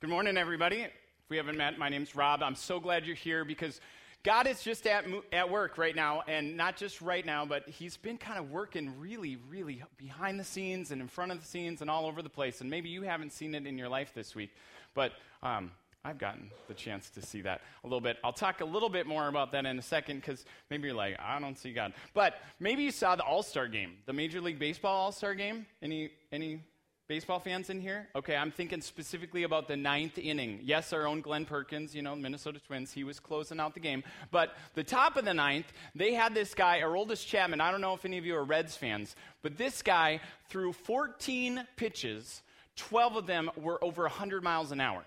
[0.00, 0.80] Good morning, everybody.
[0.80, 0.92] If
[1.28, 2.42] we haven't met, my name's Rob.
[2.42, 3.82] I'm so glad you're here because
[4.28, 7.96] God is just at, at work right now, and not just right now, but He's
[7.96, 11.80] been kind of working really, really behind the scenes and in front of the scenes
[11.80, 12.60] and all over the place.
[12.60, 14.50] And maybe you haven't seen it in your life this week,
[14.92, 15.70] but um,
[16.04, 18.18] I've gotten the chance to see that a little bit.
[18.22, 21.16] I'll talk a little bit more about that in a second because maybe you're like,
[21.18, 21.94] I don't see God.
[22.12, 25.64] But maybe you saw the All Star game, the Major League Baseball All Star game.
[25.80, 26.60] Any, any
[27.08, 28.06] Baseball fans in here?
[28.14, 30.60] Okay, I'm thinking specifically about the ninth inning.
[30.62, 34.04] Yes, our own Glenn Perkins, you know, Minnesota Twins, he was closing out the game.
[34.30, 37.62] But the top of the ninth, they had this guy, Aroldis Chapman.
[37.62, 41.66] I don't know if any of you are Reds fans, but this guy threw 14
[41.76, 42.42] pitches,
[42.76, 45.02] 12 of them were over 100 miles an hour.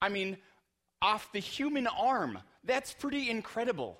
[0.00, 0.36] I mean,
[1.02, 2.38] off the human arm.
[2.62, 3.98] That's pretty incredible.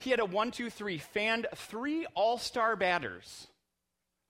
[0.00, 3.46] He had a one, two, three, fanned three all star batters.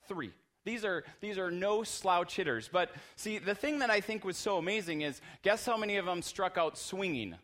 [0.07, 0.33] Three.
[0.71, 2.71] These are, these are no slouch hitters.
[2.73, 6.07] But see, the thing that I think was so amazing is guess how many of
[6.07, 7.35] them struck out swinging?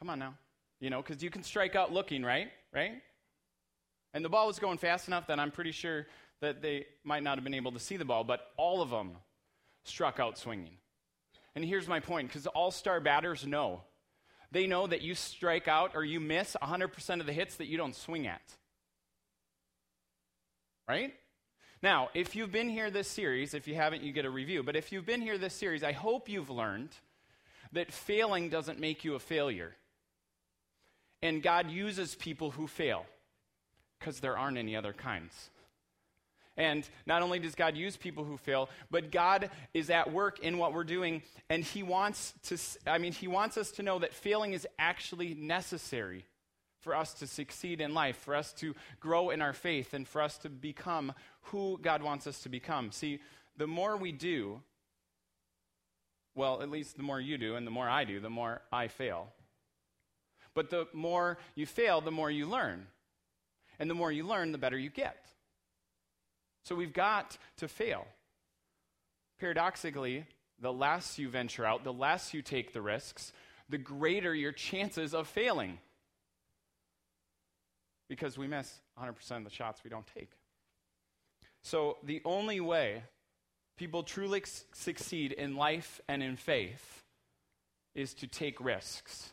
[0.00, 0.34] Come on now.
[0.80, 2.48] You know, because you can strike out looking, right?
[2.72, 2.94] Right?
[4.12, 6.08] And the ball was going fast enough that I'm pretty sure
[6.40, 9.12] that they might not have been able to see the ball, but all of them
[9.84, 10.78] struck out swinging.
[11.54, 13.82] And here's my point because all star batters know.
[14.50, 17.76] They know that you strike out or you miss 100% of the hits that you
[17.76, 18.42] don't swing at
[20.88, 21.14] right?
[21.82, 24.62] Now, if you've been here this series, if you haven't, you get a review.
[24.62, 26.90] But if you've been here this series, I hope you've learned
[27.72, 29.74] that failing doesn't make you a failure.
[31.22, 33.04] And God uses people who fail
[33.98, 35.50] because there aren't any other kinds.
[36.56, 40.58] And not only does God use people who fail, but God is at work in
[40.58, 41.22] what we're doing.
[41.50, 45.34] And He wants to, I mean, He wants us to know that failing is actually
[45.34, 46.24] necessary
[46.84, 50.20] for us to succeed in life, for us to grow in our faith, and for
[50.20, 51.12] us to become
[51.44, 52.92] who God wants us to become.
[52.92, 53.20] See,
[53.56, 54.60] the more we do,
[56.34, 58.88] well, at least the more you do, and the more I do, the more I
[58.88, 59.28] fail.
[60.52, 62.86] But the more you fail, the more you learn.
[63.78, 65.26] And the more you learn, the better you get.
[66.64, 68.06] So we've got to fail.
[69.40, 70.26] Paradoxically,
[70.60, 73.32] the less you venture out, the less you take the risks,
[73.68, 75.78] the greater your chances of failing
[78.08, 80.30] because we miss 100% of the shots we don't take.
[81.62, 83.04] So, the only way
[83.76, 84.42] people truly
[84.72, 87.02] succeed in life and in faith
[87.94, 89.30] is to take risks.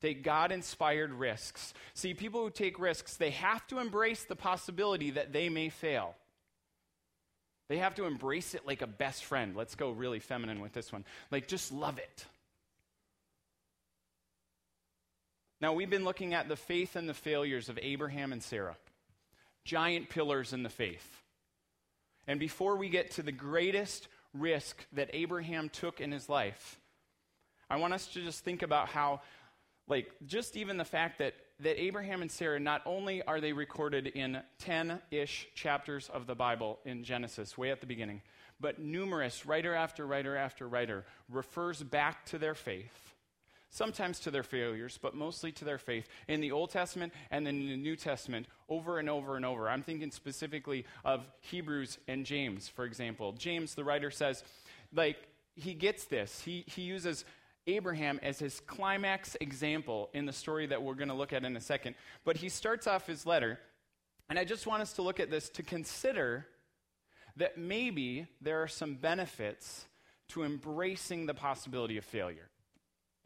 [0.00, 1.74] Take God inspired risks.
[1.94, 6.14] See, people who take risks, they have to embrace the possibility that they may fail.
[7.68, 9.56] They have to embrace it like a best friend.
[9.56, 11.04] Let's go really feminine with this one.
[11.30, 12.24] Like, just love it.
[15.60, 18.76] Now, we've been looking at the faith and the failures of Abraham and Sarah,
[19.64, 21.22] giant pillars in the faith.
[22.28, 26.78] And before we get to the greatest risk that Abraham took in his life,
[27.68, 29.20] I want us to just think about how,
[29.88, 34.06] like, just even the fact that, that Abraham and Sarah, not only are they recorded
[34.06, 38.22] in 10 ish chapters of the Bible in Genesis, way at the beginning,
[38.60, 43.07] but numerous, writer after writer after writer, refers back to their faith
[43.70, 47.60] sometimes to their failures, but mostly to their faith in the Old Testament and then
[47.60, 49.68] in the New Testament over and over and over.
[49.68, 53.32] I'm thinking specifically of Hebrews and James, for example.
[53.32, 54.42] James, the writer, says,
[54.92, 55.16] like,
[55.54, 56.40] he gets this.
[56.40, 57.24] He, he uses
[57.66, 61.56] Abraham as his climax example in the story that we're going to look at in
[61.56, 61.94] a second.
[62.24, 63.58] But he starts off his letter,
[64.30, 66.46] and I just want us to look at this to consider
[67.36, 69.84] that maybe there are some benefits
[70.28, 72.48] to embracing the possibility of failure.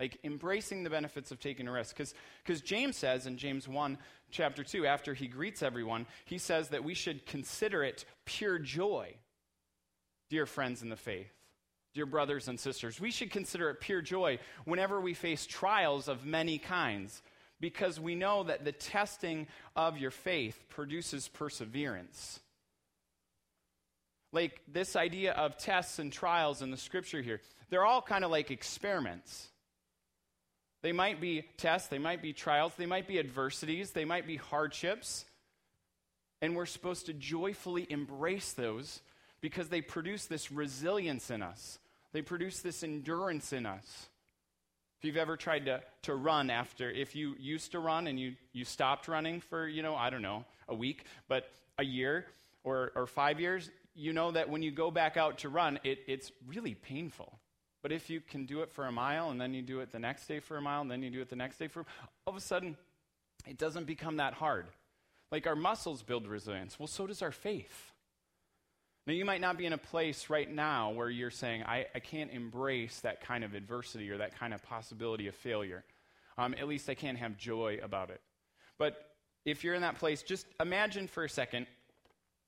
[0.03, 1.97] Like embracing the benefits of taking a risk.
[1.97, 3.97] Because James says in James 1,
[4.33, 9.15] chapter 2, after he greets everyone, he says that we should consider it pure joy,
[10.29, 11.33] dear friends in the faith,
[11.95, 13.01] dear brothers and sisters.
[13.01, 17.23] We should consider it pure joy whenever we face trials of many kinds,
[17.61, 22.41] because we know that the testing of your faith produces perseverance.
[24.33, 27.41] Like this idea of tests and trials in the scripture here,
[27.71, 29.47] they're all kind of like experiments.
[30.83, 34.37] They might be tests, they might be trials, they might be adversities, they might be
[34.37, 35.25] hardships.
[36.41, 39.01] And we're supposed to joyfully embrace those
[39.41, 41.79] because they produce this resilience in us,
[42.13, 44.09] they produce this endurance in us
[44.99, 48.35] If you've ever tried to, to run after, if you used to run and you,
[48.53, 52.27] you stopped running for, you know, I don't know, a week, but a year
[52.63, 55.99] or, or five years, you know that when you go back out to run, it,
[56.07, 57.39] it's really painful.
[57.83, 59.99] But if you can do it for a mile and then you do it the
[59.99, 61.81] next day for a mile and then you do it the next day for,
[62.27, 62.77] all of a sudden,
[63.47, 64.67] it doesn't become that hard.
[65.33, 66.79] Like our muscles build resilience.
[66.79, 67.93] Well, so does our faith.
[69.07, 71.99] Now, you might not be in a place right now where you're saying, I, I
[71.99, 75.83] can't embrace that kind of adversity or that kind of possibility of failure.
[76.39, 78.21] Um, at least I can't have joy about it.
[78.79, 79.11] But
[79.45, 81.67] if you're in that place, just imagine for a second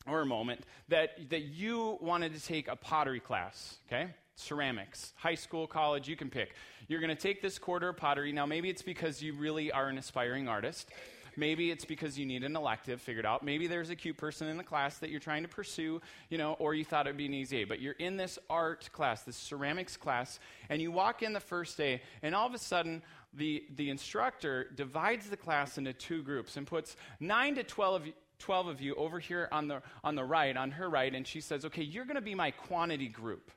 [0.07, 4.11] or a moment that, that you wanted to take a pottery class, okay?
[4.37, 6.55] Ceramics, high school, college, you can pick.
[6.89, 8.33] You're going to take this quarter of pottery.
[8.33, 10.91] Now, maybe it's because you really are an aspiring artist.
[11.37, 13.43] Maybe it's because you need an elective figured out.
[13.43, 16.01] Maybe there's a cute person in the class that you're trying to pursue,
[16.31, 17.65] you know, or you thought it would be an easy A.
[17.65, 20.39] But you're in this art class, this ceramics class,
[20.69, 23.03] and you walk in the first day, and all of a sudden,
[23.33, 28.09] the, the instructor divides the class into two groups and puts 9 to 12 of,
[28.39, 31.41] 12 of you over here on the, on the right, on her right, and she
[31.41, 33.51] says, okay, you're going to be my quantity group.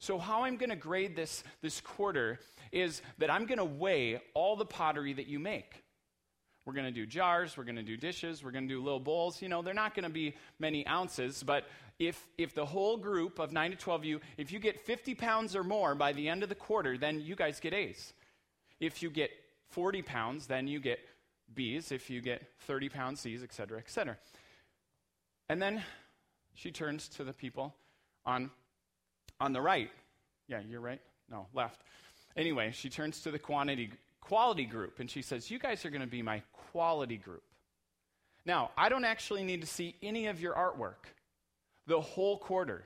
[0.00, 2.38] So, how I'm going to grade this, this quarter
[2.70, 5.82] is that I'm going to weigh all the pottery that you make.
[6.64, 9.00] We're going to do jars, we're going to do dishes, we're going to do little
[9.00, 9.40] bowls.
[9.40, 11.64] You know, they're not going to be many ounces, but
[11.98, 15.14] if, if the whole group of 9 to 12 of you, if you get 50
[15.14, 18.12] pounds or more by the end of the quarter, then you guys get A's.
[18.80, 19.30] If you get
[19.70, 21.00] 40 pounds, then you get
[21.54, 21.90] B's.
[21.90, 24.16] If you get 30 pounds, C's, et cetera, et cetera.
[25.48, 25.82] And then
[26.54, 27.74] she turns to the people
[28.26, 28.50] on,
[29.40, 29.90] on the right.
[30.48, 31.00] Yeah, you're right?
[31.30, 31.82] No, left.
[32.36, 33.90] Anyway, she turns to the quantity
[34.20, 37.42] quality group, and she says, You guys are going to be my quality group.
[38.44, 41.12] Now, I don't actually need to see any of your artwork,
[41.86, 42.84] the whole quarter.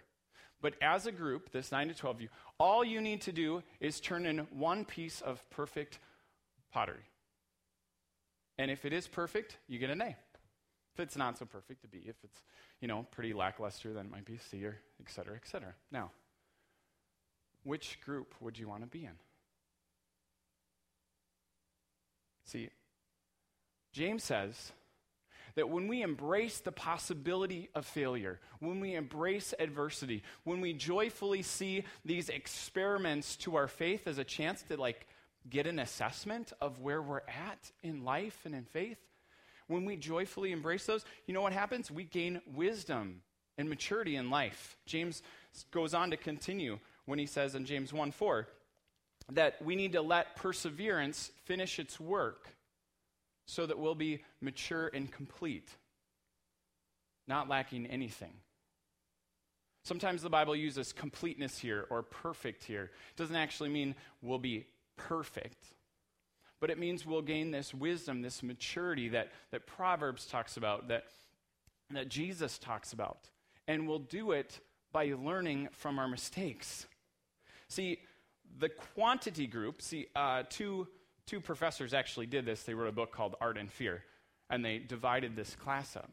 [0.60, 2.28] But as a group, this 9 to 12 of you,
[2.58, 5.99] all you need to do is turn in one piece of perfect
[6.72, 7.04] pottery.
[8.58, 10.16] And if it is perfect, you get an A.
[10.94, 12.02] If it's not so perfect, a B.
[12.06, 12.38] If it's,
[12.81, 15.75] you know, pretty lackluster, then it might be a C or et cetera, et cetera.
[15.90, 16.12] Now,
[17.64, 19.19] which group would you want to be in?
[22.44, 22.70] See,
[23.93, 24.73] James says
[25.55, 31.43] that when we embrace the possibility of failure, when we embrace adversity, when we joyfully
[31.43, 35.06] see these experiments to our faith as a chance to like
[35.49, 38.99] get an assessment of where we're at in life and in faith,
[39.67, 41.91] when we joyfully embrace those, you know what happens?
[41.91, 43.23] We gain wisdom
[43.59, 44.76] and maturity in life.
[44.87, 45.23] James
[45.70, 48.49] goes on to continue when he says in James 1 4,
[49.32, 52.49] that we need to let perseverance finish its work
[53.46, 55.70] so that we'll be mature and complete,
[57.26, 58.32] not lacking anything.
[59.84, 62.84] Sometimes the Bible uses completeness here or perfect here.
[62.84, 64.66] It doesn't actually mean we'll be
[64.96, 65.66] perfect,
[66.60, 71.06] but it means we'll gain this wisdom, this maturity that, that Proverbs talks about, that,
[71.90, 73.28] that Jesus talks about.
[73.66, 74.60] And we'll do it
[74.93, 76.87] by learning from our mistakes.
[77.73, 78.01] See,
[78.59, 80.87] the quantity group, see, uh, two,
[81.25, 82.65] two professors actually did this.
[82.65, 84.05] They wrote a book called Art and Fear,
[84.51, 86.11] and they divided this class up.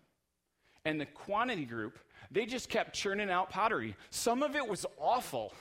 [0.85, 1.99] And the quantity group,
[2.31, 3.97] they just kept churning out pottery.
[4.09, 5.51] Some of it was awful,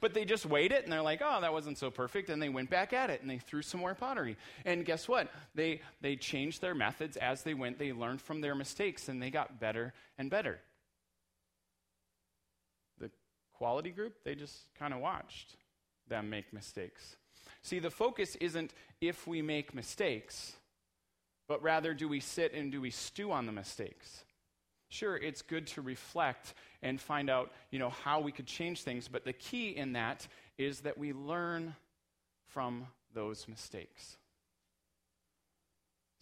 [0.00, 2.30] but they just weighed it and they're like, oh, that wasn't so perfect.
[2.30, 4.36] And they went back at it and they threw some more pottery.
[4.64, 5.28] And guess what?
[5.56, 7.80] They, they changed their methods as they went.
[7.80, 10.60] They learned from their mistakes and they got better and better.
[13.62, 15.54] Quality group, they just kind of watched
[16.08, 17.14] them make mistakes.
[17.62, 20.54] See, the focus isn't if we make mistakes,
[21.46, 24.24] but rather do we sit and do we stew on the mistakes?
[24.88, 29.06] Sure, it's good to reflect and find out, you know, how we could change things,
[29.06, 30.26] but the key in that
[30.58, 31.76] is that we learn
[32.48, 34.16] from those mistakes.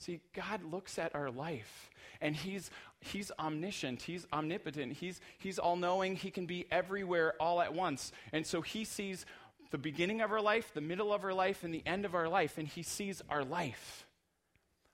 [0.00, 1.88] See, God looks at our life
[2.20, 7.72] and he's he's omniscient, he's omnipotent, he's he's all-knowing, he can be everywhere all at
[7.72, 8.10] once.
[8.32, 9.24] And so he sees
[9.70, 12.28] the beginning of our life, the middle of our life, and the end of our
[12.28, 14.06] life, and He sees our life.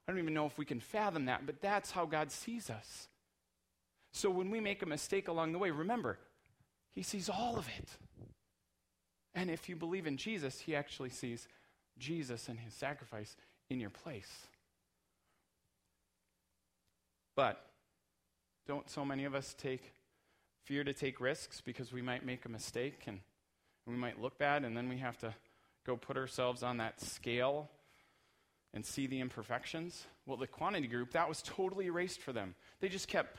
[0.07, 3.09] I don't even know if we can fathom that, but that's how God sees us.
[4.13, 6.19] So when we make a mistake along the way, remember,
[6.95, 7.89] He sees all of it.
[9.35, 11.49] And if you believe in Jesus, He actually sees
[11.99, 13.37] Jesus and His sacrifice
[13.71, 14.47] in your place.
[17.37, 17.65] But
[18.67, 19.93] don't so many of us take
[20.65, 23.21] fear to take risks because we might make a mistake and
[23.87, 25.33] we might look bad, and then we have to
[25.87, 27.71] go put ourselves on that scale
[28.75, 30.07] and see the imperfections.
[30.27, 32.57] Well, the quantity group, that was totally erased for them.
[32.81, 33.39] They just kept,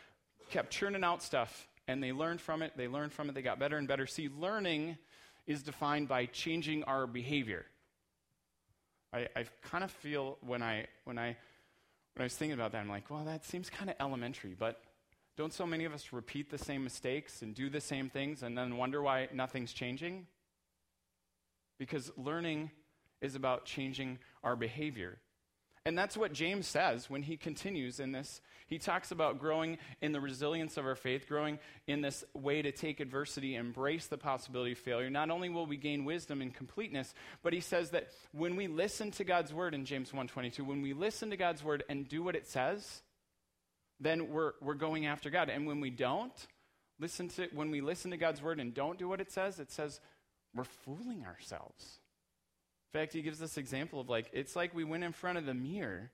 [0.49, 3.59] kept churning out stuff, and they learned from it, they learned from it, they got
[3.59, 4.07] better and better.
[4.07, 4.97] See, learning
[5.45, 7.65] is defined by changing our behavior.
[9.11, 11.35] I, I kind of feel when I, when, I,
[12.17, 14.81] when I was thinking about that, I'm like, well, that seems kind of elementary, but
[15.37, 18.57] don't so many of us repeat the same mistakes and do the same things and
[18.57, 20.25] then wonder why nothing's changing?
[21.77, 22.71] Because learning
[23.21, 25.19] is about changing our behavior.
[25.85, 28.41] And that's what James says when he continues in this.
[28.67, 31.57] He talks about growing in the resilience of our faith, growing
[31.87, 35.09] in this way to take adversity, embrace the possibility of failure.
[35.09, 39.11] Not only will we gain wisdom and completeness, but he says that when we listen
[39.11, 42.35] to God's word in James 1:22, when we listen to God's word and do what
[42.35, 43.01] it says,
[43.99, 45.49] then we're, we're going after God.
[45.49, 46.47] And when we don't,
[46.99, 49.71] listen to when we listen to God's word and don't do what it says, it
[49.71, 50.01] says
[50.53, 51.99] we're fooling ourselves.
[52.93, 55.45] In fact, he gives this example of like, it's like we went in front of
[55.45, 56.11] the mirror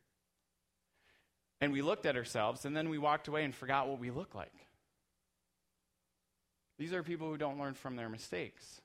[1.64, 4.36] and we looked at ourselves and then we walked away and forgot what we look
[4.36, 4.52] like.
[6.78, 8.82] These are people who don't learn from their mistakes.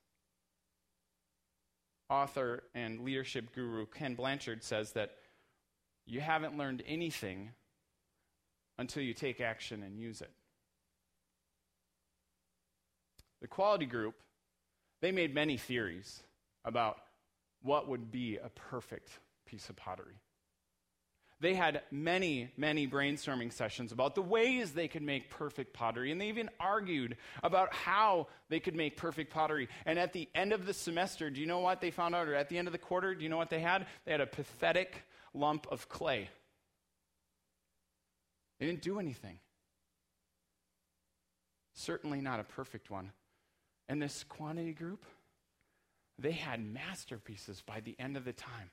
[2.09, 5.17] Author and leadership guru Ken Blanchard says that
[6.07, 7.51] you haven't learned anything
[8.79, 10.31] until you take action and use it.
[13.41, 14.15] The quality group,
[15.03, 16.23] they made many theories
[16.65, 16.99] about
[17.61, 19.11] what would be a perfect
[19.47, 20.21] piece of pottery.
[21.41, 26.21] They had many, many brainstorming sessions about the ways they could make perfect pottery, and
[26.21, 29.69] they even argued about how they could make perfect pottery.
[29.87, 32.27] And at the end of the semester, do you know what they found out?
[32.27, 33.87] Or at the end of the quarter, do you know what they had?
[34.05, 36.29] They had a pathetic lump of clay.
[38.59, 39.39] They didn't do anything.
[41.75, 43.13] Certainly not a perfect one.
[43.89, 45.05] And this quantity group,
[46.19, 48.71] they had masterpieces by the end of the time.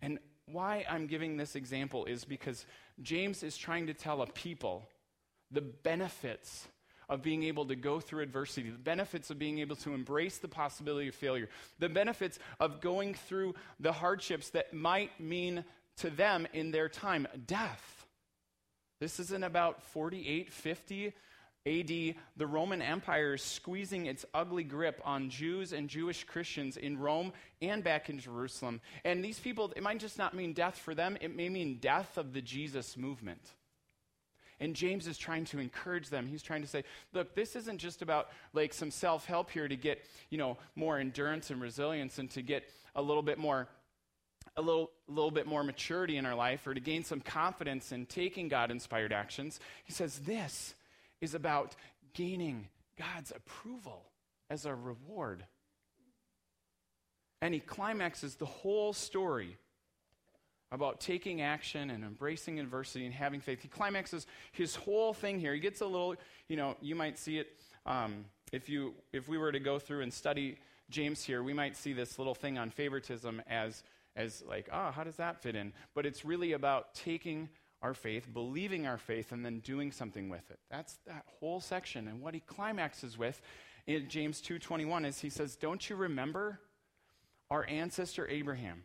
[0.00, 0.18] And
[0.52, 2.66] why I'm giving this example is because
[3.02, 4.88] James is trying to tell a people
[5.50, 6.66] the benefits
[7.08, 10.48] of being able to go through adversity, the benefits of being able to embrace the
[10.48, 15.64] possibility of failure, the benefits of going through the hardships that might mean
[15.96, 18.06] to them in their time death.
[19.00, 21.12] This isn't about 48, 50
[21.68, 26.98] AD, the Roman Empire is squeezing its ugly grip on Jews and Jewish Christians in
[26.98, 28.80] Rome and back in Jerusalem.
[29.04, 32.16] And these people, it might just not mean death for them, it may mean death
[32.16, 33.42] of the Jesus movement.
[34.60, 36.26] And James is trying to encourage them.
[36.26, 36.82] He's trying to say,
[37.12, 41.50] look, this isn't just about like some self-help here to get, you know, more endurance
[41.50, 43.68] and resilience and to get a little bit more
[44.56, 48.06] a little, little bit more maturity in our life or to gain some confidence in
[48.06, 49.60] taking God inspired actions.
[49.84, 50.74] He says, This
[51.20, 51.74] is about
[52.14, 54.04] gaining God's approval
[54.50, 55.44] as a reward.
[57.40, 59.56] And he climaxes the whole story
[60.70, 63.62] about taking action and embracing adversity and having faith.
[63.62, 65.54] He climaxes his whole thing here.
[65.54, 66.14] He gets a little,
[66.48, 67.48] you know, you might see it
[67.86, 70.58] um, if you if we were to go through and study
[70.90, 73.82] James here, we might see this little thing on favoritism as
[74.14, 75.72] as like, oh, how does that fit in?
[75.94, 77.48] But it's really about taking
[77.80, 80.58] our faith, believing our faith, and then doing something with it.
[80.70, 82.08] That's that whole section.
[82.08, 83.40] And what he climaxes with
[83.86, 86.60] in James 2:21 is he says, "Don't you remember
[87.50, 88.84] our ancestor Abraham?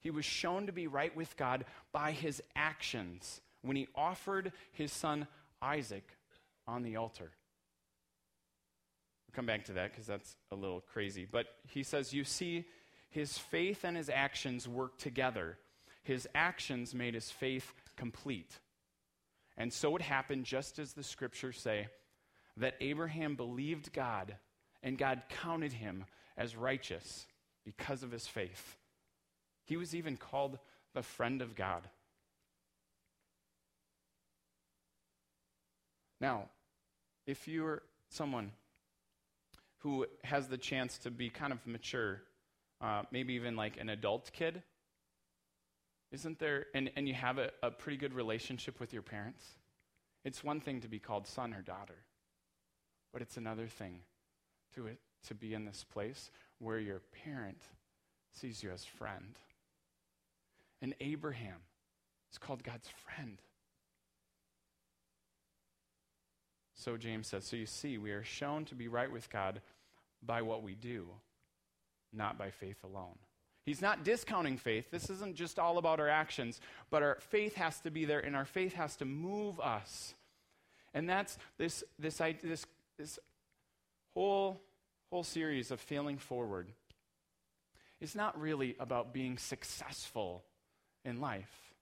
[0.00, 4.92] He was shown to be right with God by his actions when he offered his
[4.92, 5.28] son
[5.62, 6.18] Isaac
[6.66, 7.32] on the altar."
[9.26, 11.26] We'll come back to that because that's a little crazy.
[11.26, 12.68] But he says, "You see,
[13.08, 15.58] his faith and his actions work together."
[16.02, 18.58] His actions made his faith complete.
[19.56, 21.88] And so it happened, just as the scriptures say,
[22.56, 24.36] that Abraham believed God,
[24.82, 26.04] and God counted him
[26.36, 27.26] as righteous
[27.64, 28.76] because of his faith.
[29.64, 30.58] He was even called
[30.94, 31.88] the friend of God.
[36.20, 36.48] Now,
[37.26, 38.52] if you're someone
[39.78, 42.22] who has the chance to be kind of mature,
[42.80, 44.62] uh, maybe even like an adult kid,
[46.12, 49.44] isn't there, and, and you have a, a pretty good relationship with your parents?
[50.24, 51.98] It's one thing to be called son or daughter,
[53.12, 54.00] but it's another thing
[54.74, 54.90] to,
[55.26, 57.62] to be in this place where your parent
[58.32, 59.38] sees you as friend.
[60.82, 61.60] And Abraham
[62.30, 63.38] is called God's friend.
[66.74, 69.62] So James says, So you see, we are shown to be right with God
[70.22, 71.06] by what we do,
[72.12, 73.16] not by faith alone.
[73.66, 74.92] He's not discounting faith.
[74.92, 78.36] This isn't just all about our actions, but our faith has to be there and
[78.36, 80.14] our faith has to move us.
[80.94, 82.64] And that's this, this, this,
[82.96, 83.18] this
[84.14, 84.60] whole,
[85.10, 86.68] whole series of failing forward.
[88.00, 90.44] It's not really about being successful
[91.04, 91.74] in life.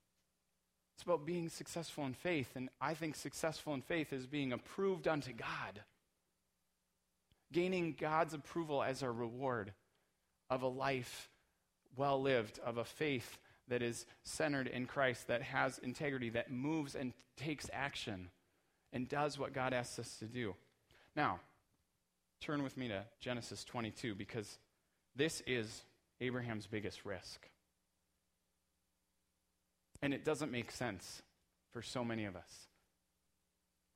[0.96, 2.50] It's about being successful in faith.
[2.54, 5.82] And I think successful in faith is being approved unto God,
[7.52, 9.74] gaining God's approval as a reward
[10.48, 11.28] of a life
[11.96, 16.94] well lived, of a faith that is centered in Christ, that has integrity, that moves
[16.94, 18.30] and takes action
[18.92, 20.54] and does what God asks us to do.
[21.16, 21.40] Now,
[22.40, 24.58] turn with me to Genesis 22 because
[25.16, 25.84] this is
[26.20, 27.48] Abraham's biggest risk.
[30.02, 31.22] And it doesn't make sense
[31.72, 32.68] for so many of us.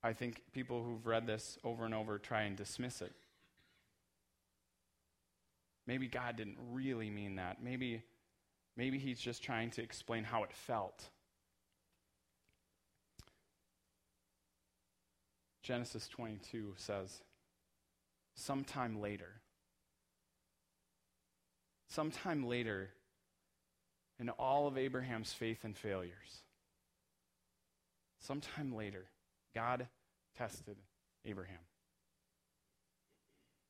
[0.03, 3.13] I think people who've read this over and over try and dismiss it.
[5.89, 7.63] Maybe God didn't really mean that.
[7.63, 8.03] Maybe,
[8.77, 11.03] maybe he's just trying to explain how it felt.
[15.63, 17.23] Genesis 22 says,
[18.35, 19.41] sometime later,
[21.89, 22.91] sometime later,
[24.21, 26.43] in all of Abraham's faith and failures,
[28.19, 29.07] sometime later,
[29.55, 29.89] God
[30.37, 30.77] tested
[31.25, 31.57] Abraham.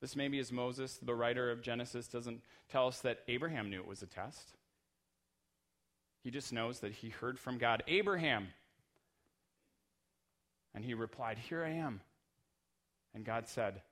[0.01, 3.87] This maybe is Moses, the writer of Genesis, doesn't tell us that Abraham knew it
[3.87, 4.53] was a test.
[6.23, 8.49] He just knows that he heard from God, Abraham.
[10.75, 12.01] And he replied, Here I am.
[13.15, 13.83] And God said,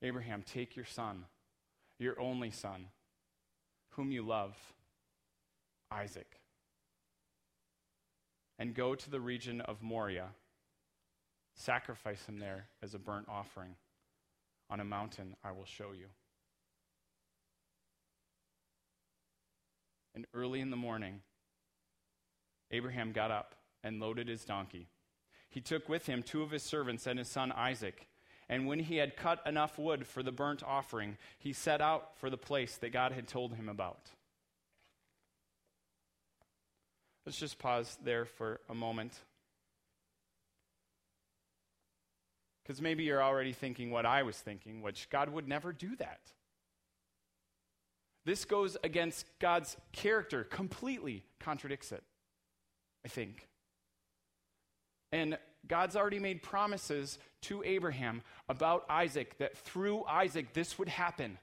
[0.00, 1.24] Abraham, take your son,
[1.98, 2.86] your only son,
[3.90, 4.56] whom you love,
[5.90, 6.38] Isaac,
[8.58, 10.30] and go to the region of Moriah.
[11.54, 13.76] Sacrifice him there as a burnt offering
[14.70, 16.06] on a mountain I will show you.
[20.14, 21.20] And early in the morning,
[22.70, 24.88] Abraham got up and loaded his donkey.
[25.50, 28.08] He took with him two of his servants and his son Isaac.
[28.48, 32.30] And when he had cut enough wood for the burnt offering, he set out for
[32.30, 34.10] the place that God had told him about.
[37.24, 39.12] Let's just pause there for a moment.
[42.64, 46.20] Because maybe you're already thinking what I was thinking, which God would never do that.
[48.24, 52.02] This goes against God's character, completely contradicts it,
[53.04, 53.46] I think.
[55.12, 61.38] And God's already made promises to Abraham about Isaac that through Isaac this would happen.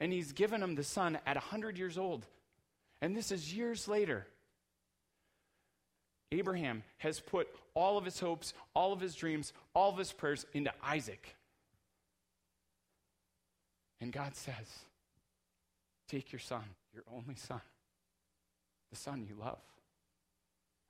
[0.00, 2.26] And he's given him the son at 100 years old.
[3.00, 4.26] And this is years later.
[6.32, 10.46] Abraham has put all of his hopes, all of his dreams, all of his prayers
[10.52, 11.36] into Isaac.
[14.00, 14.84] And God says,
[16.08, 17.60] Take your son, your only son,
[18.90, 19.60] the son you love.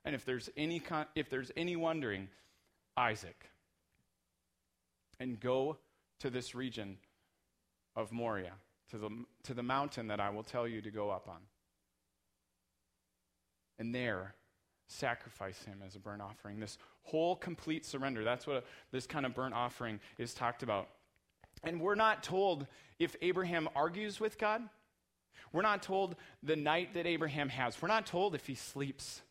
[0.04, 2.28] And if there's any, con- if there's any wondering,
[2.96, 3.48] Isaac.
[5.20, 5.78] And go
[6.20, 6.98] to this region
[7.96, 8.54] of Moriah,
[8.90, 9.10] to the,
[9.44, 11.40] to the mountain that I will tell you to go up on.
[13.78, 14.34] And there,
[14.94, 16.60] sacrifice him as a burnt offering.
[16.60, 18.24] This whole complete surrender.
[18.24, 20.88] That's what a, this kind of burnt offering is talked about.
[21.62, 22.66] And we're not told
[22.98, 24.62] if Abraham argues with God.
[25.52, 27.80] We're not told the night that Abraham has.
[27.80, 29.22] We're not told if he sleeps.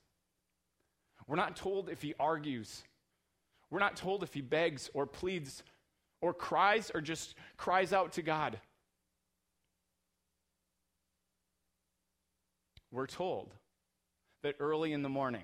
[1.28, 2.84] We're not told if he argues.
[3.70, 5.64] We're not told if he begs or pleads
[6.22, 8.60] or cries or just cries out to God.
[12.92, 13.54] We're told
[14.44, 15.44] that early in the morning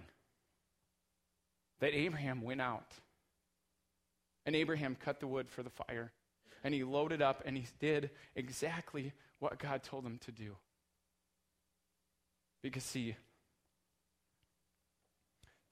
[1.79, 2.93] that Abraham went out.
[4.45, 6.11] And Abraham cut the wood for the fire.
[6.63, 10.55] And he loaded up and he did exactly what God told him to do.
[12.61, 13.15] Because, see,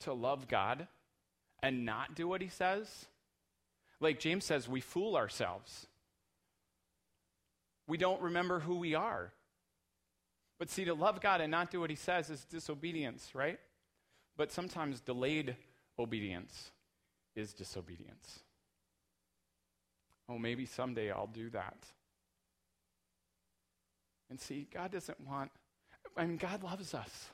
[0.02, 0.88] to love God
[1.62, 3.08] and not do what he says,
[4.00, 5.88] like James says, we fool ourselves.
[7.88, 9.34] We don't remember who we are.
[10.60, 13.60] But see, to love God and not do what he says is disobedience, right?
[14.36, 15.56] But sometimes delayed
[16.00, 16.72] obedience
[17.36, 18.40] is disobedience.
[20.30, 21.78] Oh, maybe someday I'll do that.
[24.30, 25.52] And see, God doesn't want,
[26.18, 27.30] I mean, God loves us.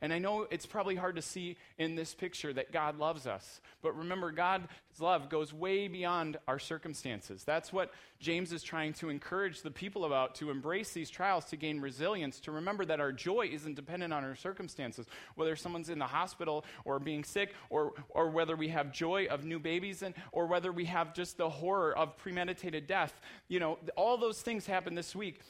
[0.00, 3.60] And I know it's probably hard to see in this picture that God loves us.
[3.82, 4.66] But remember, God's
[5.00, 7.44] love goes way beyond our circumstances.
[7.44, 11.56] That's what James is trying to encourage the people about to embrace these trials, to
[11.56, 15.06] gain resilience, to remember that our joy isn't dependent on our circumstances.
[15.34, 19.44] Whether someone's in the hospital or being sick, or, or whether we have joy of
[19.44, 23.20] new babies, and, or whether we have just the horror of premeditated death.
[23.48, 25.40] You know, all those things happen this week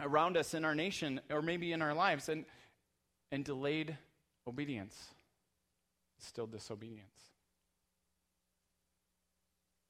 [0.00, 2.28] around us in our nation or maybe in our lives.
[2.28, 2.44] And
[3.30, 3.96] and delayed
[4.46, 5.10] obedience
[6.18, 7.08] is still disobedience.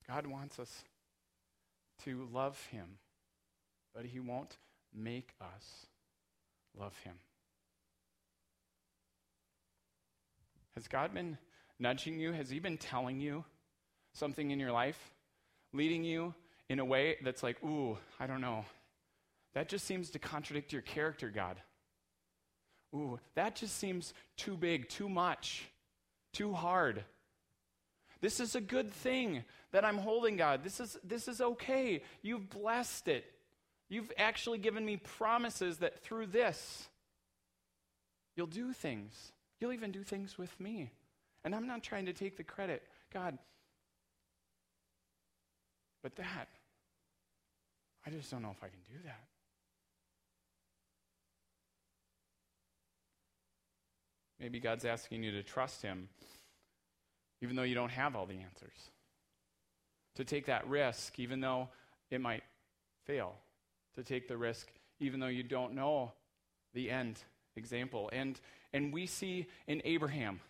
[0.09, 0.85] God wants us
[2.05, 2.99] to love Him,
[3.95, 4.57] but He won't
[4.95, 5.87] make us
[6.79, 7.15] love Him.
[10.75, 11.39] Has God been
[11.79, 12.33] nudging you?
[12.33, 13.45] Has He been telling you
[14.13, 15.11] something in your life?
[15.73, 16.35] Leading you
[16.69, 18.65] in a way that's like, ooh, I don't know.
[19.55, 21.57] that just seems to contradict your character, God.
[22.97, 25.67] Ooh, that just seems too big, too much,
[26.33, 27.05] too hard.
[28.23, 30.65] This is a good thing that I'm holding, God.
[30.65, 32.03] This is, this is okay.
[32.23, 33.27] You've blessed it.
[33.91, 36.89] You've actually given me promises that through this,
[38.35, 39.33] you'll do things.
[39.61, 40.91] You'll even do things with me.
[41.45, 42.83] And I'm not trying to take the credit.
[43.13, 43.39] God,
[46.03, 46.49] but that,
[48.07, 49.21] I just don't know if I can do that.
[54.41, 56.09] Maybe God's asking you to trust Him,
[57.43, 58.91] even though you don't have all the answers.
[60.17, 61.69] To take that risk, even though
[62.11, 62.43] it might
[63.05, 63.35] fail.
[63.95, 64.69] To take the risk,
[65.01, 66.13] even though you don't know
[66.75, 67.21] the end
[67.57, 68.11] example.
[68.13, 68.39] And,
[68.73, 70.41] and we see in Abraham,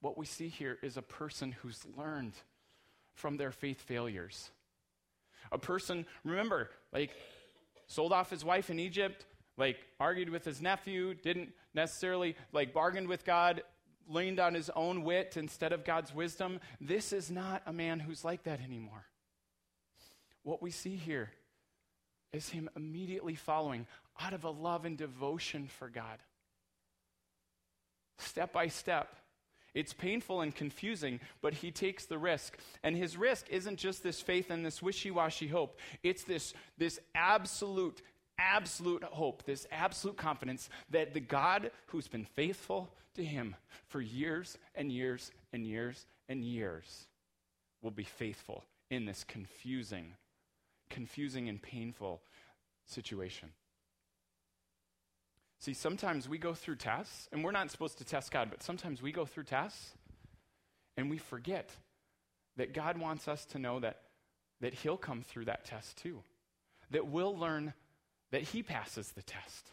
[0.00, 2.34] what we see here is a person who's learned
[3.14, 4.50] from their faith failures.
[5.50, 7.16] A person, remember, like,
[7.86, 9.24] sold off his wife in Egypt,
[9.56, 13.62] like, argued with his nephew, didn't necessarily, like, bargained with God,
[14.08, 16.60] leaned on his own wit instead of God's wisdom.
[16.80, 19.06] This is not a man who's like that anymore.
[20.42, 21.30] What we see here
[22.32, 23.86] is him immediately following
[24.20, 26.18] out of a love and devotion for God.
[28.18, 29.16] Step by step.
[29.74, 32.56] It's painful and confusing, but he takes the risk.
[32.82, 36.98] And his risk isn't just this faith and this wishy washy hope, it's this, this
[37.14, 38.00] absolute,
[38.38, 43.56] absolute hope, this absolute confidence that the God who's been faithful to him
[43.88, 47.06] for years and years and years and years
[47.82, 50.14] will be faithful in this confusing,
[50.90, 52.20] confusing and painful
[52.86, 53.50] situation.
[55.58, 59.02] See, sometimes we go through tests, and we're not supposed to test God, but sometimes
[59.02, 59.92] we go through tests
[60.96, 61.70] and we forget
[62.56, 64.00] that God wants us to know that,
[64.60, 66.22] that He'll come through that test too.
[66.90, 67.74] That we'll learn
[68.30, 69.70] that He passes the test,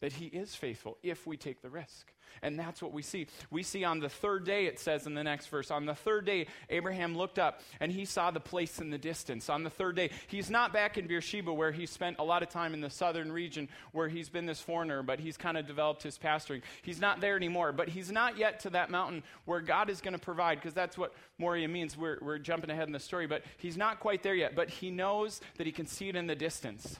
[0.00, 2.12] that He is faithful if we take the risk.
[2.42, 3.28] And that's what we see.
[3.50, 6.26] We see on the third day, it says in the next verse, on the third
[6.26, 9.48] day, Abraham looked up and he saw the place in the distance.
[9.48, 12.50] On the third day, he's not back in Beersheba where he spent a lot of
[12.50, 16.02] time in the southern region where he's been this foreigner, but he's kind of developed
[16.02, 16.60] his pastoring.
[16.82, 20.12] He's not there anymore, but he's not yet to that mountain where God is going
[20.12, 21.96] to provide, because that's what Moriah means.
[21.96, 24.90] We're, we're jumping ahead in the story, but he's not quite there yet, but he
[24.90, 26.98] knows that he can see it in the distance.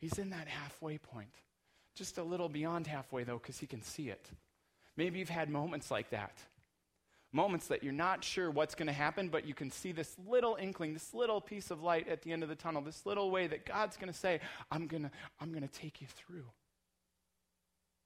[0.00, 1.34] He's in that halfway point.
[1.94, 4.30] Just a little beyond halfway, though, because he can see it.
[4.96, 6.38] Maybe you've had moments like that.
[7.32, 10.56] Moments that you're not sure what's going to happen, but you can see this little
[10.60, 13.46] inkling, this little piece of light at the end of the tunnel, this little way
[13.48, 16.46] that God's going to say, I'm going to I'm going to take you through.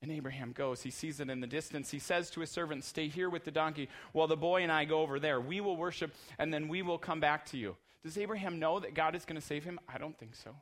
[0.02, 0.82] And Abraham goes.
[0.82, 1.90] He sees it in the distance.
[1.90, 4.84] He says to his servant, Stay here with the donkey while the boy and I
[4.84, 5.40] go over there.
[5.40, 7.76] We will worship, and then we will come back to you.
[8.02, 9.78] Does Abraham know that God is going to save him?
[9.88, 10.56] I don't think so.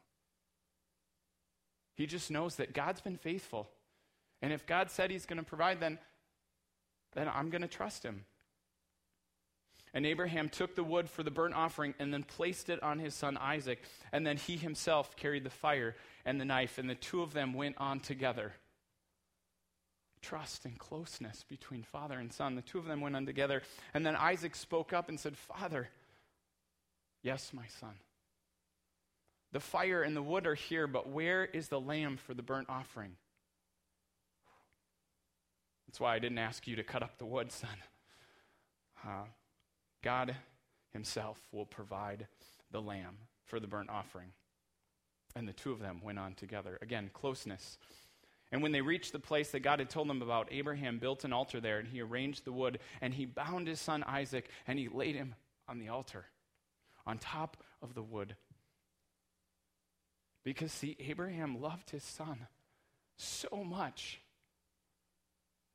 [2.00, 3.68] He just knows that God's been faithful.
[4.40, 5.98] And if God said he's going to provide, then,
[7.12, 8.24] then I'm going to trust him.
[9.92, 13.12] And Abraham took the wood for the burnt offering and then placed it on his
[13.12, 13.82] son Isaac.
[14.12, 17.52] And then he himself carried the fire and the knife, and the two of them
[17.52, 18.54] went on together.
[20.22, 22.54] Trust and closeness between father and son.
[22.54, 23.60] The two of them went on together.
[23.92, 25.90] And then Isaac spoke up and said, Father,
[27.22, 27.92] yes, my son.
[29.52, 32.68] The fire and the wood are here, but where is the lamb for the burnt
[32.68, 33.16] offering?
[35.86, 37.70] That's why I didn't ask you to cut up the wood, son.
[39.04, 39.24] Uh,
[40.02, 40.36] God
[40.92, 42.28] Himself will provide
[42.70, 44.28] the lamb for the burnt offering.
[45.34, 46.78] And the two of them went on together.
[46.80, 47.78] Again, closeness.
[48.52, 51.32] And when they reached the place that God had told them about, Abraham built an
[51.32, 54.88] altar there, and he arranged the wood, and he bound his son Isaac, and he
[54.88, 55.34] laid him
[55.68, 56.26] on the altar,
[57.06, 58.36] on top of the wood
[60.44, 62.46] because, see, Abraham loved his son
[63.16, 64.20] so much.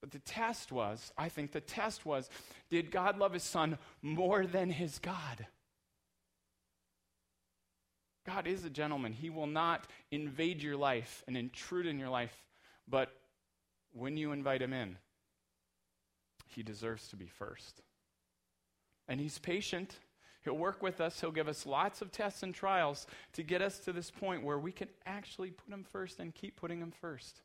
[0.02, 2.30] But the test was, I think the test was,
[2.70, 5.48] did God love his son more than his God?
[8.26, 9.14] God is a gentleman.
[9.14, 12.36] He will not invade your life and intrude in your life.
[12.88, 13.10] But
[13.94, 14.98] when you invite him in,
[16.48, 17.82] he deserves to be first.
[19.08, 20.00] And he's patient.
[20.46, 21.20] He'll work with us.
[21.20, 24.60] He'll give us lots of tests and trials to get us to this point where
[24.60, 27.42] we can actually put Him first and keep putting Him first.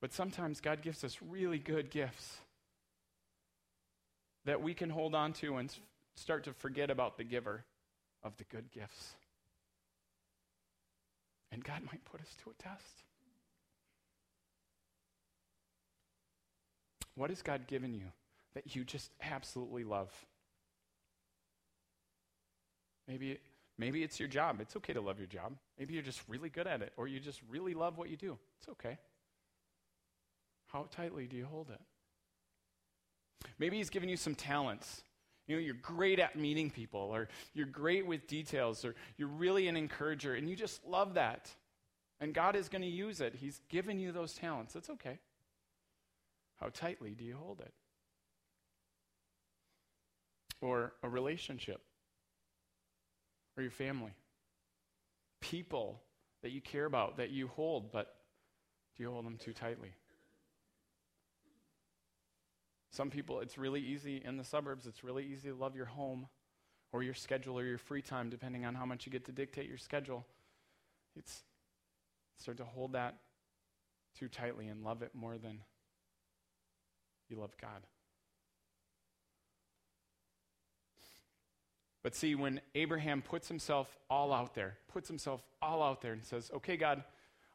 [0.00, 2.38] But sometimes God gives us really good gifts
[4.46, 5.72] that we can hold on to and
[6.16, 7.64] start to forget about the giver
[8.24, 9.12] of the good gifts.
[11.52, 13.02] And God might put us to a test.
[17.14, 18.06] What has God given you
[18.54, 20.10] that you just absolutely love?
[23.08, 23.38] Maybe,
[23.78, 24.60] maybe it's your job.
[24.60, 25.54] It's okay to love your job.
[25.78, 28.38] Maybe you're just really good at it, or you just really love what you do.
[28.60, 28.98] It's okay.
[30.66, 31.80] How tightly do you hold it?
[33.58, 35.02] Maybe He's given you some talents.
[35.46, 39.66] You know, you're great at meeting people, or you're great with details, or you're really
[39.68, 41.50] an encourager, and you just love that.
[42.20, 43.34] And God is going to use it.
[43.34, 44.76] He's given you those talents.
[44.76, 45.18] It's okay.
[46.60, 47.72] How tightly do you hold it?
[50.60, 51.82] Or a relationship,
[53.56, 54.12] or your family.
[55.40, 56.00] People
[56.42, 58.16] that you care about, that you hold, but
[58.96, 59.92] do you hold them too tightly?
[62.90, 66.28] Some people, it's really easy in the suburbs, it's really easy to love your home
[66.92, 69.66] or your schedule or your free time, depending on how much you get to dictate
[69.66, 70.26] your schedule.
[71.16, 71.42] It's
[72.38, 73.16] start to hold that
[74.18, 75.60] too tightly and love it more than
[77.28, 77.86] you love God.
[82.02, 86.24] But see, when Abraham puts himself all out there, puts himself all out there and
[86.24, 87.02] says, Okay, God,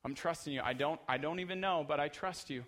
[0.05, 0.61] I'm trusting you.
[0.63, 2.63] I don't, I don't even know, but I trust you.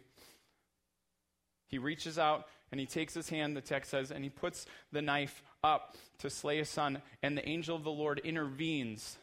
[1.67, 5.01] He reaches out and he takes his hand, the text says, and he puts the
[5.01, 9.17] knife up to slay his son, and the angel of the Lord intervenes.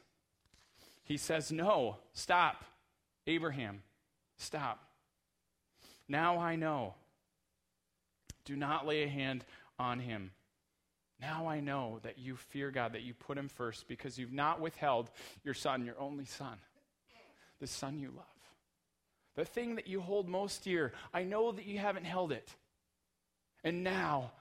[1.04, 2.64] He says, No, stop.
[3.26, 3.82] Abraham,
[4.36, 4.82] stop.
[6.08, 6.94] Now I know.
[8.44, 9.44] Do not lay a hand
[9.78, 10.30] on him.
[11.20, 14.60] Now I know that you fear God, that you put him first, because you've not
[14.60, 15.10] withheld
[15.44, 16.58] your son, your only son,
[17.60, 18.26] the son you love.
[19.34, 20.92] The thing that you hold most dear.
[21.12, 22.54] I know that you haven't held it.
[23.64, 24.32] And now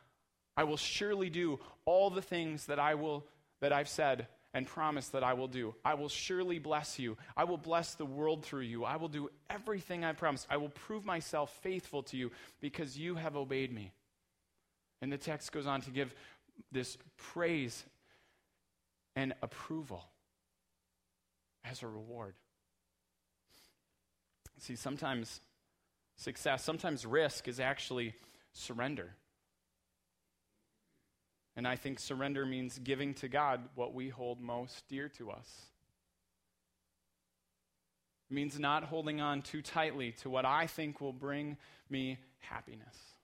[0.55, 3.25] I will surely do all the things that I will
[3.59, 5.75] that I've said and promised that I will do.
[5.83, 7.17] I will surely bless you.
[7.35, 8.85] I will bless the world through you.
[8.85, 10.47] I will do everything I promised.
[10.49, 13.91] I will prove myself faithful to you because you have obeyed me.
[15.01, 16.15] And the text goes on to give
[16.71, 17.85] this praise
[19.15, 20.03] and approval
[21.63, 22.35] as a reward.
[24.59, 25.41] See, sometimes
[26.15, 28.13] success, sometimes risk is actually
[28.53, 29.11] surrender.
[31.55, 35.49] And I think surrender means giving to God what we hold most dear to us.
[38.29, 41.57] It means not holding on too tightly to what I think will bring
[41.89, 43.14] me happiness.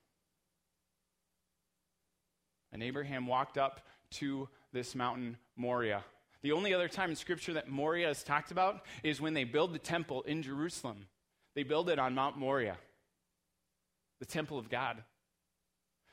[2.72, 3.80] And Abraham walked up
[4.12, 6.04] to this mountain, Moriah.
[6.42, 9.72] The only other time in Scripture that Moriah is talked about is when they build
[9.72, 11.06] the temple in Jerusalem.
[11.54, 12.78] They build it on Mount Moriah,
[14.18, 15.02] the temple of God.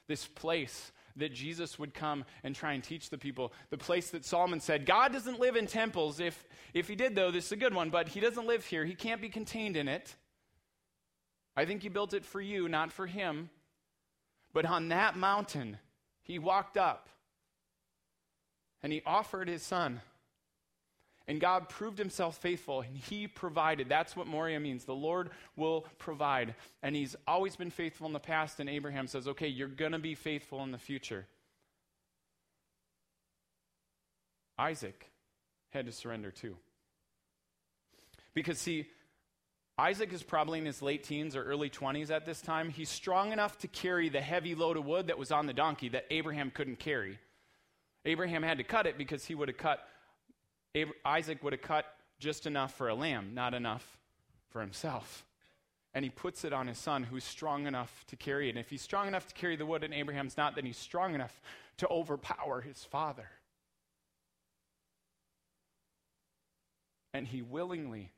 [0.07, 3.53] This place that Jesus would come and try and teach the people.
[3.69, 6.19] The place that Solomon said, God doesn't live in temples.
[6.19, 8.85] If, if he did, though, this is a good one, but he doesn't live here.
[8.85, 10.15] He can't be contained in it.
[11.55, 13.49] I think he built it for you, not for him.
[14.53, 15.77] But on that mountain,
[16.29, 17.09] he walked up
[18.83, 19.99] and he offered his son
[21.27, 23.89] and God proved himself faithful and he provided.
[23.89, 24.85] That's what Moriah means.
[24.85, 26.53] The Lord will provide.
[26.83, 28.59] And he's always been faithful in the past.
[28.59, 31.25] And Abraham says, okay, you're going to be faithful in the future.
[34.55, 35.09] Isaac
[35.71, 36.55] had to surrender too.
[38.35, 38.87] Because, see,
[39.79, 42.69] Isaac is probably in his late teens or early 20s at this time.
[42.69, 45.87] He's strong enough to carry the heavy load of wood that was on the donkey
[45.89, 47.17] that Abraham couldn't carry.
[48.03, 49.87] Abraham had to cut it because he would have cut
[51.05, 51.85] Isaac would have cut
[52.19, 53.97] just enough for a lamb, not enough
[54.49, 55.25] for himself.
[55.93, 58.51] And he puts it on his son, who's strong enough to carry it.
[58.51, 61.15] And if he's strong enough to carry the wood and Abraham's not, then he's strong
[61.15, 61.41] enough
[61.77, 63.29] to overpower his father.
[67.13, 68.11] And he willingly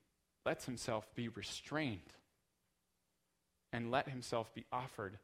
[0.46, 2.14] lets himself be restrained
[3.74, 5.18] and let himself be offered.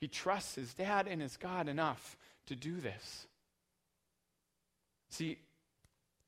[0.00, 3.26] He trusts his dad and his God enough to do this.
[5.10, 5.38] See,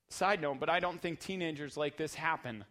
[0.09, 2.63] Side note, but I don't think teenagers like this happen.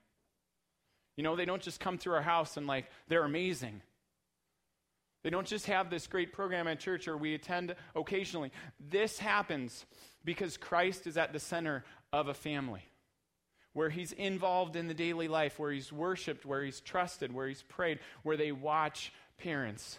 [1.16, 3.82] You know, they don't just come through our house and like they're amazing.
[5.22, 8.52] They don't just have this great program at church or we attend occasionally.
[8.78, 9.84] This happens
[10.24, 12.82] because Christ is at the center of a family
[13.74, 17.62] where he's involved in the daily life, where he's worshiped, where he's trusted, where he's
[17.62, 19.98] prayed, where they watch parents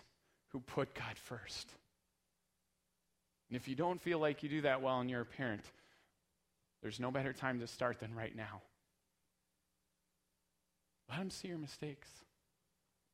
[0.50, 1.70] who put God first.
[3.50, 5.64] And if you don't feel like you do that well and you're a parent,
[6.82, 8.62] there's no better time to start than right now.
[11.10, 12.10] Let them see your mistakes,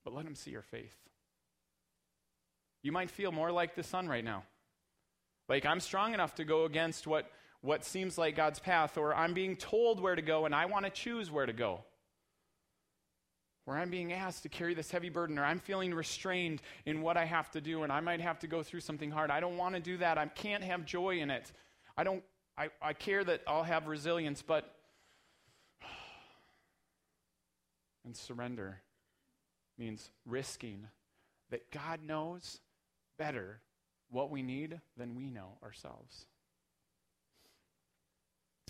[0.04, 0.96] but let them see your faith.
[2.84, 4.44] You might feel more like the son right now.
[5.50, 7.30] Like I'm strong enough to go against what,
[7.62, 10.86] what seems like God's path, or I'm being told where to go and I want
[10.86, 11.84] to choose where to go.
[13.66, 17.16] Where I'm being asked to carry this heavy burden, or I'm feeling restrained in what
[17.16, 19.30] I have to do, and I might have to go through something hard.
[19.30, 20.18] I don't want to do that.
[20.18, 21.52] I can't have joy in it.
[21.96, 22.24] I don't
[22.58, 24.76] I, I care that I'll have resilience, but.
[28.04, 28.82] And surrender
[29.78, 30.88] means risking
[31.52, 32.60] that God knows
[33.20, 33.62] better
[34.10, 36.26] what we need than we know ourselves.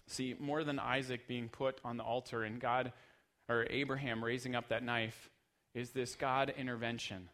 [0.07, 2.91] See, more than Isaac being put on the altar and God
[3.47, 5.29] or Abraham raising up that knife
[5.73, 7.29] is this God intervention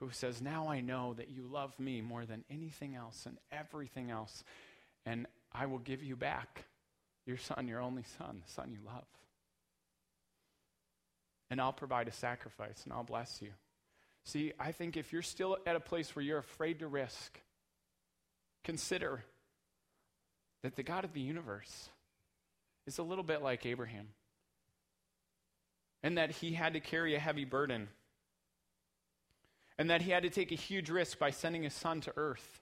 [0.00, 4.10] who says, Now I know that you love me more than anything else and everything
[4.10, 4.44] else,
[5.06, 6.64] and I will give you back
[7.26, 9.04] your son, your only son, the son you love.
[11.50, 13.50] And I'll provide a sacrifice and I'll bless you.
[14.24, 17.38] See, I think if you're still at a place where you're afraid to risk,
[18.64, 19.24] consider
[20.62, 21.88] that the God of the universe
[22.86, 24.08] is a little bit like Abraham.
[26.02, 27.88] And that he had to carry a heavy burden.
[29.78, 32.60] And that he had to take a huge risk by sending his son to earth.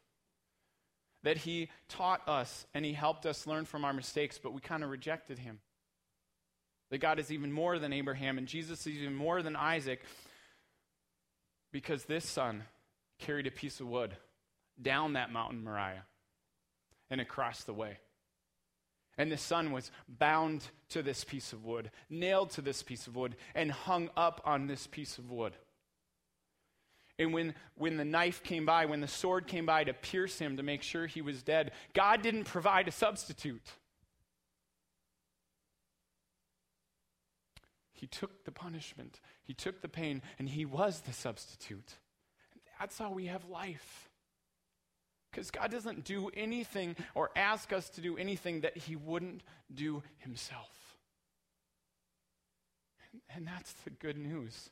[1.22, 4.82] That he taught us and he helped us learn from our mistakes, but we kind
[4.82, 5.60] of rejected him.
[6.90, 10.02] That God is even more than Abraham and Jesus is even more than Isaac
[11.72, 12.64] because this son
[13.18, 14.16] carried a piece of wood
[14.80, 16.04] down that mountain, Moriah
[17.10, 17.98] and across the way.
[19.18, 23.16] And the son was bound to this piece of wood, nailed to this piece of
[23.16, 25.56] wood, and hung up on this piece of wood.
[27.18, 30.56] And when, when the knife came by, when the sword came by to pierce him
[30.56, 33.68] to make sure he was dead, God didn't provide a substitute.
[37.92, 41.96] He took the punishment, He took the pain, and He was the substitute.
[42.78, 44.09] That's how we have life.
[45.30, 50.02] Because God doesn't do anything or ask us to do anything that He wouldn't do
[50.18, 50.96] Himself.
[53.34, 54.70] And that's the good news.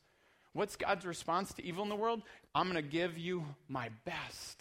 [0.52, 2.22] What's God's response to evil in the world?
[2.54, 4.60] I'm going to give you my best.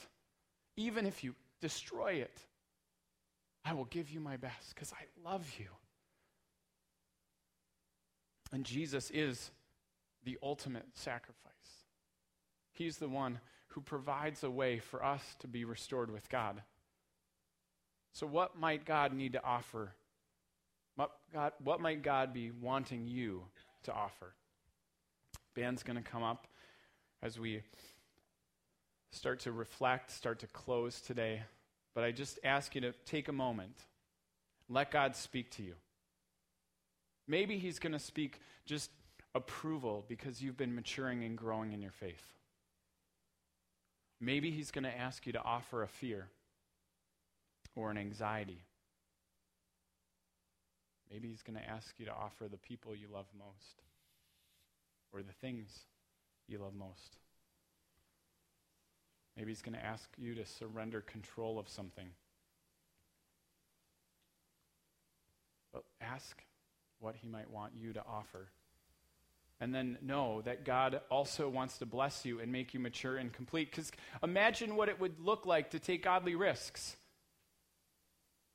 [0.75, 2.39] Even if you destroy it,
[3.65, 5.67] I will give you my best because I love you.
[8.51, 9.51] And Jesus is
[10.23, 11.53] the ultimate sacrifice.
[12.73, 13.39] He's the one
[13.77, 16.63] who provides a way for us to be restored with God.
[18.11, 19.91] So, what might God need to offer?
[20.95, 23.43] What, God, what might God be wanting you
[23.83, 24.33] to offer?
[25.53, 26.47] Band's going to come up
[27.21, 27.61] as we
[29.11, 31.43] start to reflect, start to close today.
[31.93, 33.77] But I just ask you to take a moment.
[34.69, 35.75] Let God speak to you.
[37.27, 38.89] Maybe He's going to speak just
[39.35, 42.36] approval because you've been maturing and growing in your faith.
[44.19, 46.27] Maybe he's going to ask you to offer a fear
[47.75, 48.63] or an anxiety.
[51.11, 53.81] Maybe he's going to ask you to offer the people you love most
[55.13, 55.69] or the things
[56.47, 57.17] you love most.
[59.37, 62.09] Maybe he's going to ask you to surrender control of something.
[65.71, 66.43] But ask
[66.99, 68.47] what he might want you to offer
[69.59, 73.33] and then know that God also wants to bless you and make you mature and
[73.33, 73.71] complete.
[73.71, 73.91] Because
[74.21, 76.95] imagine what it would look like to take godly risks.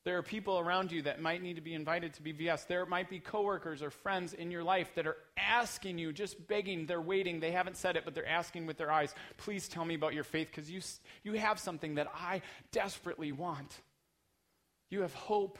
[0.04, 2.66] There are people around you that might need to be invited to BVS.
[2.66, 6.86] There might be coworkers or friends in your life that are asking you, just begging,
[6.86, 7.38] they're waiting.
[7.38, 10.24] They haven't said it, but they're asking with their eyes, please tell me about your
[10.24, 10.80] faith because you,
[11.22, 13.80] you have something that I desperately want.
[14.90, 15.58] You have hope.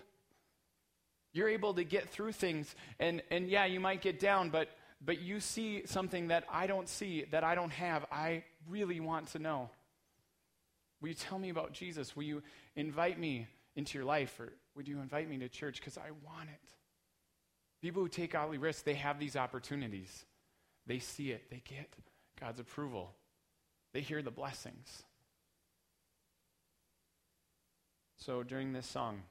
[1.33, 2.75] You're able to get through things.
[2.99, 4.69] And, and yeah, you might get down, but
[5.05, 8.07] but you see something that I don't see, that I don't have.
[8.13, 9.71] I really want to know.
[11.01, 12.15] Will you tell me about Jesus?
[12.15, 12.43] Will you
[12.77, 14.39] invite me into your life?
[14.39, 15.79] Or would you invite me to church?
[15.79, 16.71] Because I want it.
[17.81, 20.25] People who take godly risks, they have these opportunities.
[20.87, 21.93] They see it, they get
[22.41, 23.15] God's approval,
[23.93, 25.03] they hear the blessings.
[28.19, 29.23] So during this song,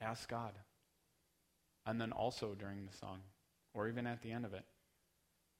[0.00, 0.52] ask God.
[1.84, 3.20] And then also during the song,
[3.74, 4.64] or even at the end of it.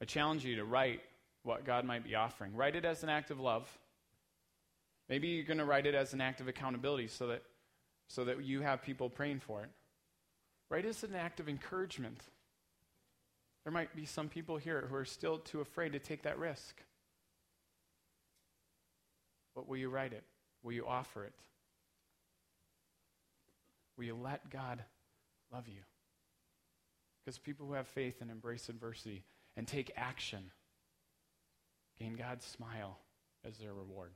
[0.00, 1.00] I challenge you to write
[1.42, 2.54] what God might be offering.
[2.54, 3.68] Write it as an act of love.
[5.08, 7.42] Maybe you're going to write it as an act of accountability so that,
[8.08, 9.70] so that you have people praying for it.
[10.70, 12.22] Write it as an act of encouragement.
[13.64, 16.82] There might be some people here who are still too afraid to take that risk.
[19.54, 20.24] But will you write it?
[20.62, 21.34] Will you offer it?
[23.96, 24.82] Will you let God
[25.52, 25.82] love you?
[27.24, 29.24] Because people who have faith and embrace adversity
[29.56, 30.50] and take action
[31.98, 32.98] gain God's smile
[33.44, 34.12] as their reward.